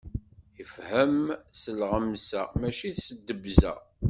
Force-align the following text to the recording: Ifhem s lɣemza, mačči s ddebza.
Ifhem 0.63 1.17
s 1.61 1.63
lɣemza, 1.79 2.43
mačči 2.59 2.89
s 2.93 3.05
ddebza. 3.17 3.73